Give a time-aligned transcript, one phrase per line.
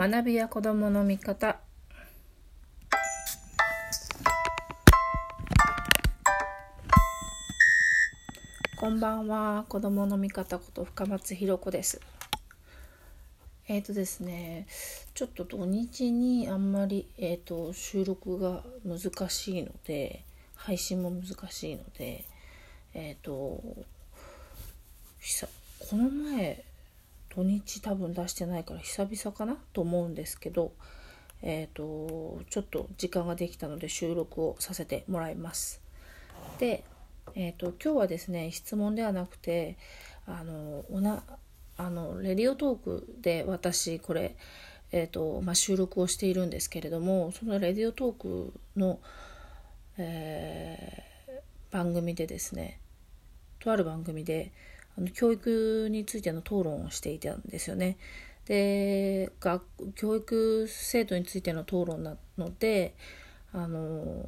[0.00, 1.58] 学びや子どもの見方。
[8.78, 9.66] こんばんは。
[9.68, 12.00] 子どもの見方こと深松ひろ子です。
[13.68, 14.66] えっ、ー、とですね
[15.12, 22.24] ちょっと土日にあんまり、えーと、収録が難しいので配信も難しいので
[22.94, 23.84] えっ、ー、とこ
[25.92, 26.64] の前
[27.30, 29.56] 土日多分出してないから久々かな？
[29.72, 30.72] と思うんですけど
[31.42, 35.80] えっ、ー、とちょっと時間ができたので収録をさせてもらいます。
[36.58, 36.84] で、
[37.34, 39.78] えーと、今日はですね質問ではなくて
[40.26, 41.22] あのおな
[41.76, 44.36] あのレディオトークで私これ、
[44.92, 49.00] えーとまあ、収録をしているんですけれどもそのレディオトークの、
[49.96, 52.80] えー、番組でですね
[53.60, 54.52] とある番組で
[55.14, 57.98] 教育についての討論をしていたんですよね。
[58.46, 62.94] で学教育制度についての討論なので
[63.52, 64.24] あの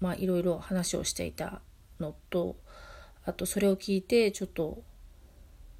[0.00, 1.60] まあいろいろ話をしていた
[2.00, 2.56] のと
[3.24, 4.82] あとそれを聞いてちょっと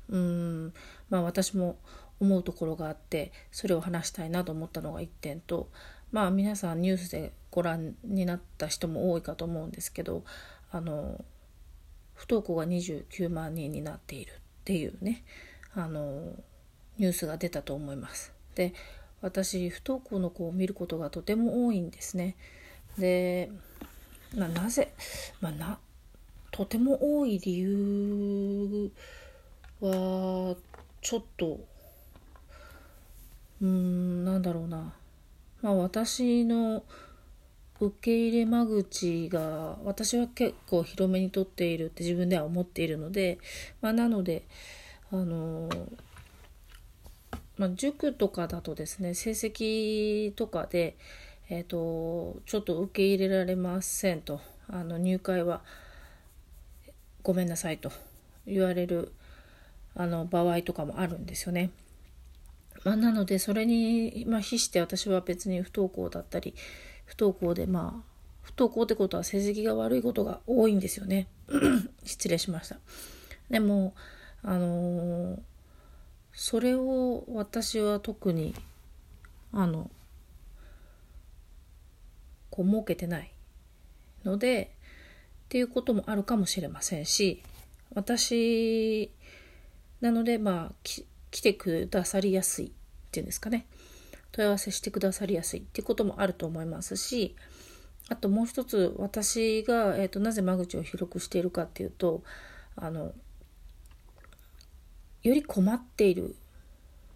[0.08, 0.72] うん
[1.08, 1.78] まあ私も
[2.20, 5.70] 思うところがあってそれを話したいなと思ったのが1点と
[6.12, 10.24] まあ皆さんニュースでご覧になった人も多いかと思うんですけど
[10.70, 11.24] あの
[12.16, 15.22] 不登校が29万人になっているっていうね
[15.74, 16.34] あの
[16.98, 18.32] ニュースが出たと思います。
[18.54, 18.72] で
[19.20, 22.36] 私不登校の子を見ることがとても多いんですね。
[22.98, 23.50] で、
[24.34, 24.92] まあ、なぜ、
[25.40, 25.78] まあ、な
[26.50, 28.90] とても多い理由
[29.80, 30.56] は
[31.02, 31.60] ちょっと
[33.60, 34.94] うんなんだろうな
[35.60, 36.82] まあ私の
[37.80, 43.38] 受け入れ間口が私は結構広めにとっているって自分では思っているので、
[43.82, 44.44] まあ、なので
[45.12, 45.68] あの、
[47.58, 50.96] まあ、塾とかだとですね成績とかで、
[51.50, 55.60] えーと、ちょっと受け入れられませんとあの入会は
[57.22, 57.92] ごめんなさいと
[58.46, 59.12] 言われる
[59.94, 61.70] あの場合とかもあるんですよね。
[62.84, 66.54] まあ、なのでそれに、まあ、比して私は別に不登校だったり
[67.06, 71.26] 不登校でまあ不登校ってことは成績が悪いことが多いんですよね。
[72.04, 72.76] 失礼しました。
[73.50, 73.94] でも
[74.42, 75.38] あのー、
[76.32, 78.54] それを私は特に
[79.52, 79.90] あの
[82.50, 83.32] こう設けてない
[84.24, 84.72] ので
[85.46, 87.42] っていうこともあるかもしれませんし
[87.94, 89.10] 私
[90.00, 92.70] なのでまあ来てくださりやすいっ
[93.10, 93.66] ていうんですかね。
[94.36, 97.34] 問い合わせしてくださりやすいっていうこともあると思いますし
[98.10, 102.22] あともう一つ私が、えーと、なぜ間口を広くしているかっていうと
[102.76, 103.12] あの
[105.22, 106.36] より困っている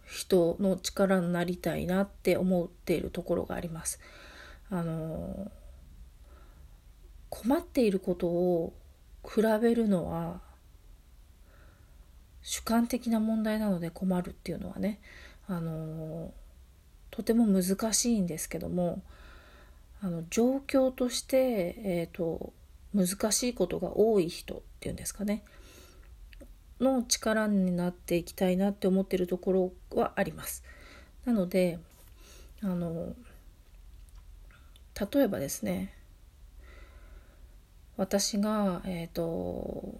[0.07, 4.01] 人の力になりたいなって思っているところがあります。
[4.69, 5.53] あの
[7.29, 8.73] 困っていることを
[9.23, 10.41] 比べるのは
[12.43, 15.01] 主観的な問題なので困るっていうのはね
[15.47, 16.33] あの
[17.10, 19.03] とても難しいんですけども
[20.03, 22.53] あの状況として、えーと、
[22.94, 25.43] 難しいことが多い人っていうんですかね
[26.81, 30.65] の力になっていきたいなって思ってるところはあります。
[31.26, 31.78] なので
[32.62, 33.15] あの
[35.12, 35.92] 例えばですね
[37.98, 39.94] 私がえっ、ー、と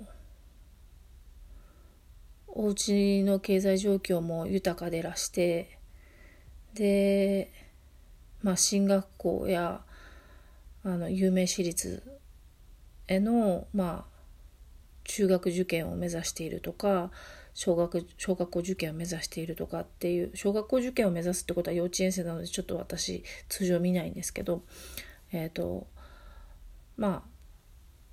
[2.48, 5.78] お家の経済状況も豊かでらして
[6.75, 7.53] で、
[8.43, 9.83] まあ、進学校や
[10.83, 12.03] あの有名私立
[13.07, 14.21] への、まあ、
[15.05, 17.11] 中学受験を目指しているとか
[17.53, 24.63] 小学小学校受験を目指しているとかっていう小学校受験を目指すってことは幼稚園生なのでちょっと私通常見ないんですけど
[25.33, 25.87] えっ、ー、と
[26.97, 27.23] まあっ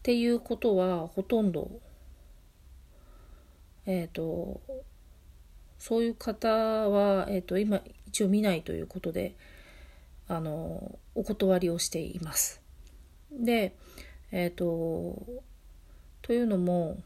[0.03, 1.79] ていうことはほとんど
[3.85, 4.59] えっ、ー、と
[5.78, 9.36] そういう方は、えーと今一応見ないということで
[10.27, 12.62] あのお断りをしています。
[13.31, 13.75] で
[14.31, 15.21] えっ、ー、と
[16.21, 16.98] というのも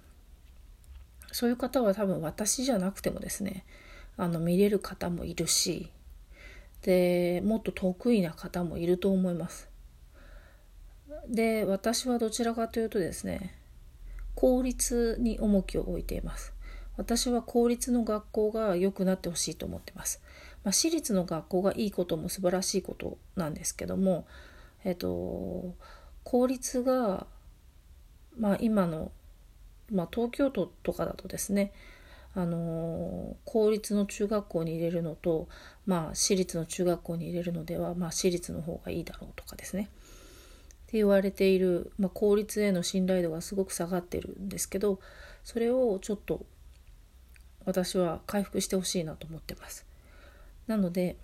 [1.31, 3.65] そういう方は多分私じゃなくてもですね
[4.17, 5.89] あの見れる方もいるし
[6.81, 9.69] でもっと得意な方もいると思います。
[11.27, 13.55] で私はどちらかというとですね
[14.35, 16.53] 効率に重きを置いています。
[16.97, 20.21] 私は公立の学校が良くなってほしいと思ってます。
[20.63, 24.27] まあ、私立の学校がいいことも素晴らしいことなんですけども、
[24.83, 25.75] えっと、
[26.23, 27.27] 公立が、
[28.37, 29.11] まあ、今の、
[29.91, 31.71] まあ、東京都とかだとですね
[32.33, 35.49] あの公立の中学校に入れるのと、
[35.85, 44.99] まあ、私立の中学校に入れるのでは、まあ、私立の方がいいだろうとかですねって言われている、まあ、公立への信頼度がすごく下がってるんですけど
[45.43, 46.45] それをちょっと
[47.65, 49.90] 私は回復してほしいなと思ってます。
[50.71, 51.17] なので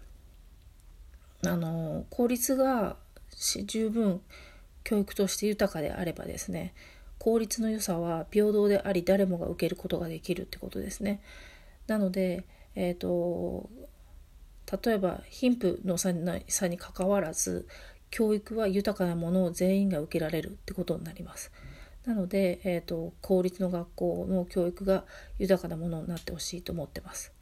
[1.45, 2.97] あの公立が
[3.65, 4.19] 十分
[4.83, 6.73] 教育として豊かであればですね
[7.17, 11.21] 公立の良さは平等であり誰もが受けることができるってことですね。
[11.87, 12.45] なので、
[12.75, 13.69] えーと、
[14.85, 17.67] 例えば貧富の差にかかわらず
[18.11, 21.51] 教育は豊かなものを全員が受けられるってことになります。
[22.05, 25.05] なので、えーと、公立の学校の教育が
[25.39, 27.33] 豊かなものになってほしいと思ってます。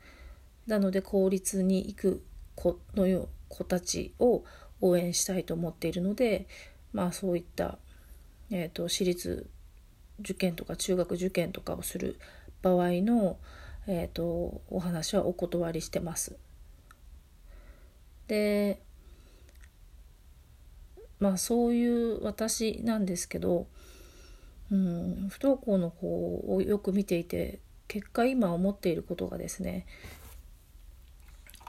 [0.68, 2.24] なので公立に行く
[2.56, 4.44] 子のよ子たちを
[4.82, 6.48] 応援したいと思っているので、
[6.94, 7.78] まあ、そういった、
[8.52, 9.50] えーと、私立
[10.20, 12.20] 受験とか中学受験とかをする
[12.62, 13.38] 場合の、
[13.88, 16.38] えーと、お話はお断りしてます。
[18.28, 18.82] で
[21.20, 23.68] まあそういう私なんですけど、
[24.72, 29.86] うん、不登校の子をよく見ていて結果今思っていることがですね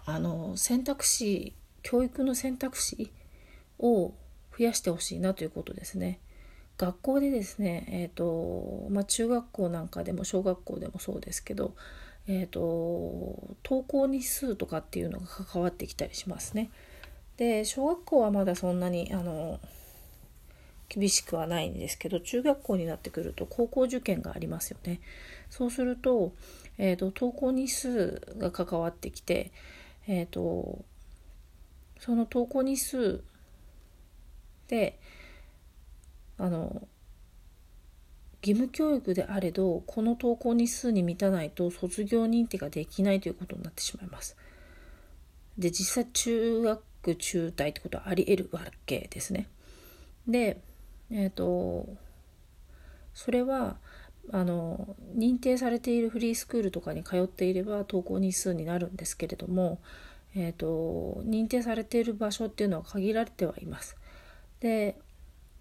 [0.07, 3.11] あの選択肢教育の選択肢
[3.79, 4.15] を
[4.57, 6.21] 増やしてほしいなということですね。
[6.79, 11.75] 学校でですね、えーとまあ、中学校なんかでも小学校でもそうですけど、
[12.27, 16.71] えーと、登校日数とかっていうのが関わってきたりしますね。
[17.37, 19.61] で小学校はまだそんなにあの
[20.89, 25.01] 厳しくはないんですけど中学校になってくると高校受験がありますよね。
[25.51, 26.33] そうすると,、
[26.79, 29.53] えーと、登校日数が関わってきて、
[30.07, 30.85] えーと
[31.99, 33.23] その登校日数
[34.69, 34.99] で
[36.39, 36.87] あの
[38.43, 44.37] 義務教育であれどこの登校日数に満たないと卒業認定ができないということになってしまいます。
[45.59, 49.49] で実際中学中退ってことはあり得るわけですね。
[50.29, 50.61] で
[51.11, 51.89] えっ、ー、と
[53.15, 53.79] それは
[54.33, 59.81] あの認定されているフリースクールとかに通っていれば登校日数になるんですけれども、
[60.35, 63.97] えーと認定されている場所っていうのは限られてはいます。
[64.61, 64.97] で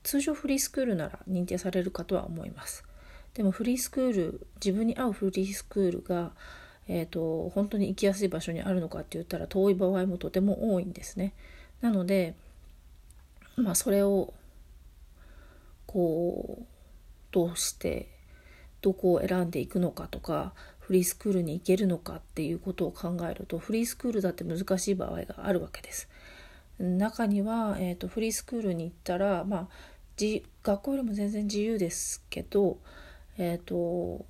[0.04, 2.86] 通常フリースクールなら認定されるかとは思います
[3.34, 6.32] でもフリースクール自分に合うフリースクールが、
[6.88, 11.34] えーと、本当に行きやすい場所にあるのかって言ったら遠い場合もとても多いんですね
[11.82, 12.36] なので
[13.58, 14.34] まあそれを
[15.88, 16.66] こう
[17.32, 18.08] どうして
[18.86, 26.08] どこを選んでいくのかとかフリースクールに行けるのかっていうことを考えるとフリースクールだって難しい場合があるわけです。
[26.78, 29.68] 中には、えーと、フリースクールに行ったら、まあ、
[30.62, 32.78] 学校よりも全然自由ですけど、
[33.40, 34.24] えーと、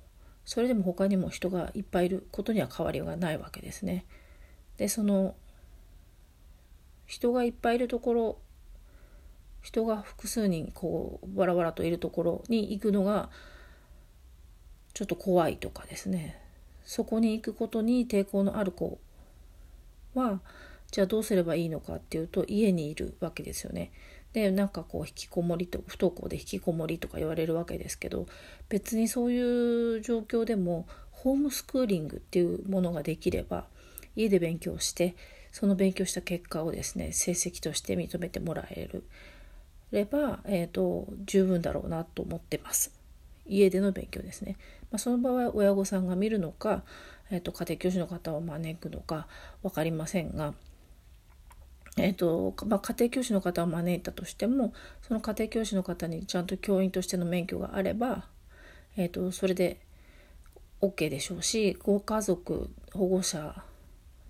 [0.46, 4.06] それでも他にも人がいっぱいいることには変わりがないわけですね。
[4.78, 5.34] でその
[7.04, 8.38] 人がいっぱいいるところ
[9.60, 13.28] 人が複数人こうバラバラといるところに行くのが
[14.96, 16.40] ちょっと怖いとかですね
[16.82, 18.98] そこに行くことに抵抗のある子
[20.14, 20.40] は
[20.90, 23.92] じゃあどうすればいいのかっていうと家にいるわけですよね。
[24.32, 28.26] でなんかこう引きこもりと不登校で引きこもりとか言われるわけですけど
[28.70, 33.66] 別にそういう状況でもホームスクーリングっていうものができれば
[34.14, 35.14] 家で勉強して
[35.52, 39.04] その勉強した結果をですね成績として認めてもらえる
[39.92, 42.95] れば、えーと、十分だろうなと思ってます。
[43.48, 44.56] 家での勉強ですね。
[44.90, 46.82] まあ、その場合親御さんが見るのか、
[47.30, 49.26] えーと家庭教師の方を招くのか
[49.62, 50.54] 分かりませんが
[51.98, 58.26] えーとまあ、家庭教師の方を招いたとしてもその家庭教師の方にちゃんと教員としての免許があれば、
[58.96, 59.80] えーと、それで
[60.82, 63.62] OK でしょうしご家族保護者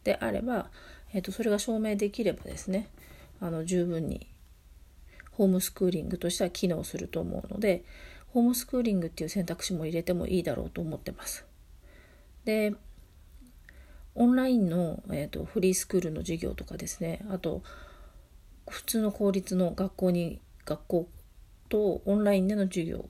[0.04, 0.70] であれば、
[1.12, 2.88] えーと、それが証明できればですね
[3.40, 4.28] あの十分に
[5.32, 7.85] ホームスクーリングとしては機能すると思うので
[8.37, 11.47] ホームスクーリングっていう選択肢も入れてもいいだろうと思ってます。
[12.45, 12.75] で
[14.14, 17.62] オンラインの、えーと、フリースクールの授業とかですねあと
[18.69, 21.09] 普通の公立の学校に学校
[21.71, 23.09] とオンラインでの授業、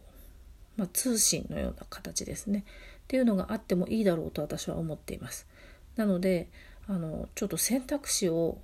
[0.77, 2.65] まあ、通信のような形ですね。
[3.03, 5.49] っていうのがあってもいいだろうと私は思っています。
[5.97, 6.49] なので
[6.87, 8.59] あのちょっと選択肢を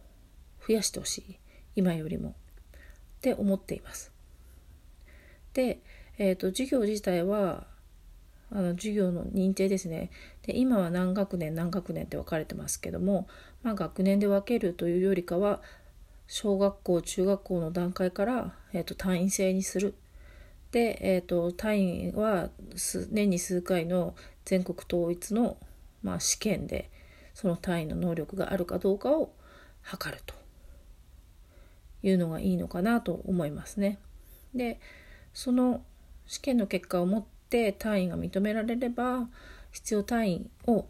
[0.65, 1.39] 増やしてほしい。
[1.75, 2.29] 今よりも。
[2.29, 2.35] っ
[3.21, 4.13] て思っています。
[5.55, 5.81] で、
[6.23, 7.67] えーと授業自体は
[8.51, 10.11] あの授業の認定ですね。
[10.43, 13.27] で今は何学年何学年って分かれてますけども、
[13.63, 15.63] まあ、学年で分けるというよりかは
[16.27, 19.95] 小学校中学校の段階から、えーと、単位制にする。
[20.71, 22.51] で、えーと、単位は
[23.11, 24.15] 年に数回の
[24.45, 25.57] 全国統一の
[26.03, 26.91] まあ、試験で
[27.33, 29.33] その単位の能力があるかどうかを
[29.83, 30.35] 測ると。
[32.05, 33.99] いうのがいいのかなと思いますね。
[34.55, 34.81] で
[35.33, 35.85] その
[36.27, 39.29] 試験の結果をもって単位が認められれば
[39.71, 40.87] 必要単位を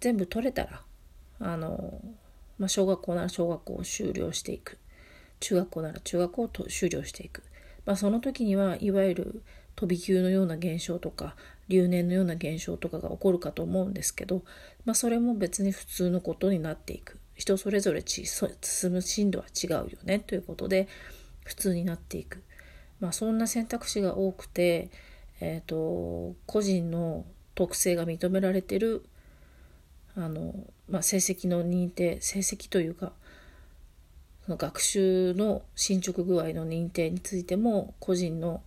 [0.00, 0.82] 全部取れたら
[1.40, 2.00] あの、
[2.58, 4.78] まあ、小学校なら小学校を修了していく。
[5.40, 7.42] 中学校なら中学校を修了していく、
[7.86, 9.42] まあ、その時にはいわゆる
[9.76, 11.36] 飛び級のような現象とか
[11.68, 14.42] 留年のような現象とかが起こるかと思うんですけど、
[14.84, 17.18] まあ、それも別に普通のことになっていく。
[17.36, 18.26] 人それぞれ進
[18.90, 20.88] む進度は違うよねということで
[21.44, 22.42] 普通になっていく、
[23.00, 24.90] まあ、そんな選択肢が多くて、
[25.40, 27.24] えーと、個人の
[27.54, 29.04] 特性が認められてる
[30.16, 30.54] あの、
[30.88, 33.12] まあ、成績の認定成績というか
[34.44, 38.62] その学習の進捗具合の認定についても個人の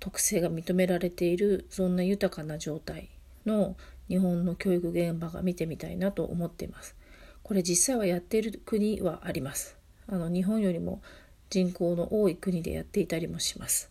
[0.00, 3.08] 特性が認められているそんな豊かな状態
[3.46, 3.76] の
[4.08, 6.94] 日本の教育現場が見てみたいなと思っています。
[7.42, 9.76] これ実際はやっている国はあります。
[10.08, 11.00] あの日本よりも
[11.50, 13.90] 人口の多い国でやっていたりもします。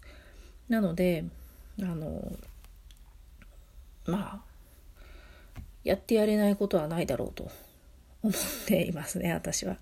[0.70, 1.26] なので
[1.82, 2.32] あの
[4.06, 4.42] まあ
[5.84, 7.52] やってやれないことはないだろうと
[8.24, 9.78] 思っていますね私は。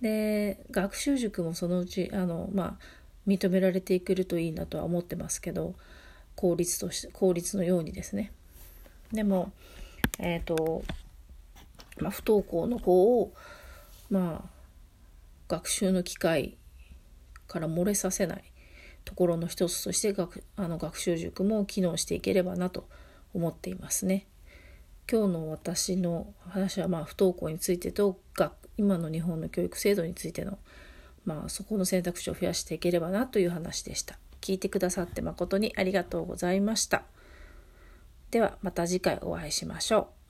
[0.00, 2.84] で学習塾もそのうちあのまあ
[3.26, 5.74] 認められていけるといいなとは思ってますけど
[6.34, 8.32] 効率として効率のようにですね
[9.12, 9.52] でも
[10.18, 10.82] えっ、ー、と、
[11.98, 13.32] まあ、不登校の子を
[14.10, 14.50] まあ
[15.48, 16.56] 学習の機会
[17.52, 18.44] から漏れさせない
[19.04, 22.88] ところの一つとして学あの学習塾も機能していければなと
[23.34, 24.26] 思っていますね。
[25.10, 28.18] 今日の私の話はまあ不登校についてと
[28.76, 30.58] 今の日本の教育制度についての
[31.24, 34.18] まあ、そこの選択肢を増やしていければなという話でした。
[34.40, 37.04] 聞いてくださって誠にありがとうございました。
[38.30, 40.21] ではまた次回お会いしましょう。